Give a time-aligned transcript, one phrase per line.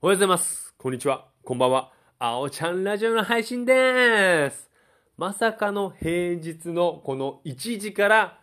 [0.00, 0.72] おはようございます。
[0.78, 1.26] こんにちは。
[1.42, 1.90] こんばんは。
[2.20, 4.70] あおちゃんラジオの配信でーす。
[5.16, 8.38] まさかの平日のこの1時から、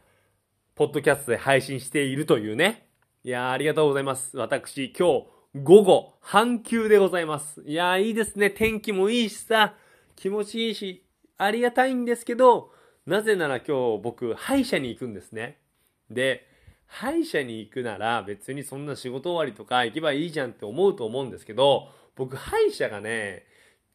[0.75, 2.89] ポッドキャストで配信しているというね。
[3.23, 4.35] いやー、ありがとうございます。
[4.37, 5.27] 私、今日、
[5.63, 7.61] 午後、半休でございます。
[7.65, 8.49] いやー、いいですね。
[8.49, 9.75] 天気もいいしさ、
[10.17, 11.05] 気持ちいいし、
[11.37, 12.73] ありがたいんですけど、
[13.05, 15.61] なぜなら今日僕、歯医者に行くんですね。
[16.09, 16.49] で、
[16.87, 23.43] 歯医者に行くなら別にそんな仕事終わりとか行けばいいじゃんって思うと思うんですけど、僕歯医者がね、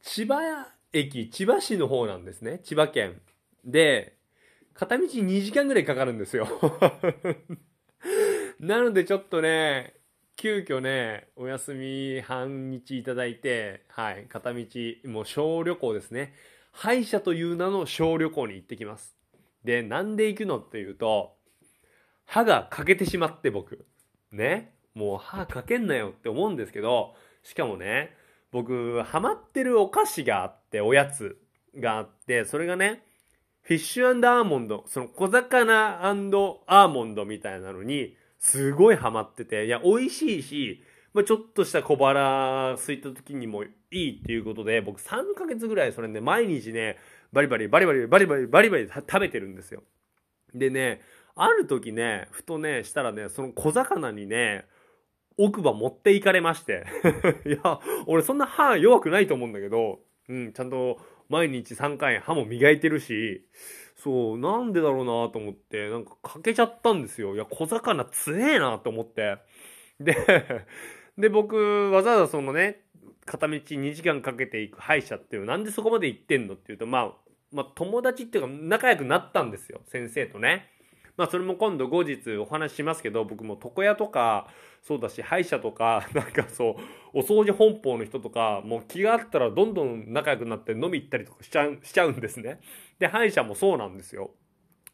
[0.02, 2.60] 千葉駅、千葉市の方なんですね。
[2.64, 3.20] 千葉県。
[3.64, 4.16] で、
[4.74, 6.48] 片道2時間ぐらいかかるんですよ。
[8.58, 9.94] なのでちょっとね、
[10.36, 14.64] 急遽ね、お休み半日いただいて、はい、片道、
[15.04, 16.34] もう小旅行ですね。
[16.72, 19.14] 歯医者という名の小旅行に行ってきます。
[19.64, 21.36] で、なんで行くのっていうと、
[22.30, 23.84] 歯が欠けてしまって僕。
[24.30, 24.72] ね。
[24.94, 28.14] もう歯欠けんなよって思うんですけど、しかもね、
[28.52, 31.38] 僕、ハマってるお菓子があって、おやつ
[31.76, 33.02] があって、それがね、
[33.62, 46.96] フィッシュアーモンド、その小魚アーモンドみたいなのに、すごいハマってて、いや、美味しいし、まあ、ちょっとした小腹空いた時にもいいっていうことで、僕3ヶ月ぐらいそれね、毎日ね、
[47.32, 49.82] バリバリ、バリバリ、バリバリ、バリバリ食べてるんですよ。
[50.54, 51.00] でね、
[51.42, 54.66] ある時ね、ふとね、したらね、その小魚にね、
[55.38, 56.84] 奥歯持っていかれまして。
[57.46, 63.46] いや、俺そんな歯弱くないと思うんだけど、うん、ちゃんと毎日3回歯も磨いてるし、
[63.96, 67.34] そう、なんでだろうなと思って、なんか欠けちゃったんですよ。
[67.34, 69.38] いや、小魚強えなと思って。
[69.98, 70.14] で、
[71.16, 72.82] で、僕、わざわざそのね、
[73.24, 77.14] 片道2時間かけていく歯医者っていう、なんでそこまで行ってんのっていうと、まあ、
[77.50, 79.80] まあ、友達っていうか仲良くなったんですよ。
[79.86, 80.68] 先生とね。
[81.16, 84.48] まあそれも今度後日お話ししますけど、僕も床屋とか、
[84.82, 86.76] そうだし、歯医者とか、 なんかそ
[87.14, 92.60] う、お掃除本邦の人とか、もう気があったらどんどん仲良くなって飲み行ったりとかしちゃう、しちゃうんですね。
[92.98, 94.30] で、歯医者もそうなんですよ。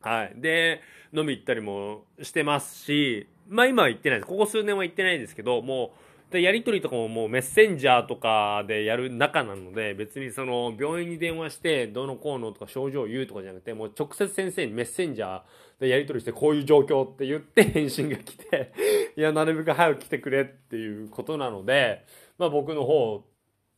[0.00, 0.32] はい。
[0.36, 0.80] で、
[1.12, 4.28] 飲み行ったりもしてますし、まあ今は行ってないです。
[4.28, 15.42] ここ数年は行ってないんですけど、もう、でやり取りとかももうメッセンジャーとかでやる仲なので別にその病院に電話してどのこうのとか症状を言うとかじゃなくてもう直接先生にメッセンジャー
[15.80, 18.72] でやり取りしてこういう状況って言って 返信が来て
[19.16, 22.04] いやなるべく早く来てくれっていうことなので
[22.38, 23.24] まあ僕の方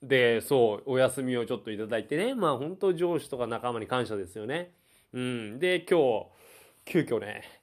[0.03, 4.73] でそうお休みをちょっといただいてねまあ本当上司とか仲間に感謝ですよね。
[5.13, 5.59] うん。
[5.59, 6.27] で今日
[6.87, 7.58] 急遽ね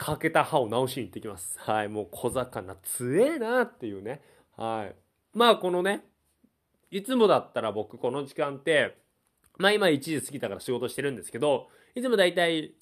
[0.00, 1.58] 欠けた歯を直しに行ってきます。
[1.58, 4.22] はい、もう小魚強えなっていうね。
[4.56, 4.96] はい。
[5.36, 6.04] まあこのね、
[6.90, 8.96] いつもだったら僕この時間って、
[9.58, 12.72] まあ今1時過ぎたから仕事してるんですけど、いつもだいたい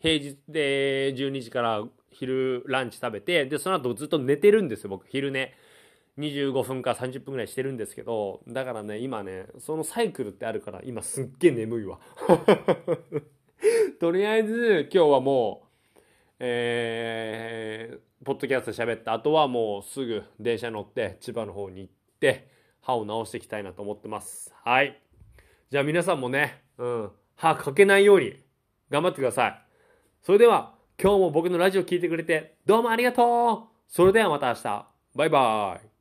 [0.00, 5.08] 平日で12時から昼ランチ食べて、で、その後ずっと寝てるんですよ、僕。
[5.08, 5.52] 昼寝。
[6.18, 11.98] 25分か30分ぐらいしてるんですけど、だからね、今ね、そのサイクルってあるから、今すっげえ眠いわ。
[13.98, 15.71] とりあえず、今日はもう、
[16.44, 22.48] えー、ポッドキャスト喋った後はもうすぐ電車乗って千葉の方に行って
[22.80, 24.52] 歯を治していきたいなと思ってます。
[24.64, 25.00] はい。
[25.70, 28.34] じゃあ皆さんもね、うん、歯かけないように
[28.90, 29.62] 頑張ってください。
[30.20, 34.86] それでは今日も僕のラジオ聴いてくれてどうもありがとうそれではまた明日。
[35.14, 35.91] バイバイ。